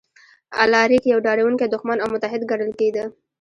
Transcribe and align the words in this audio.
الاریک 0.63 1.03
یو 1.13 1.19
ډاروونکی 1.25 1.67
دښمن 1.73 1.97
او 2.03 2.07
متحد 2.13 2.41
ګڼل 2.51 2.71
کېده 2.79 3.03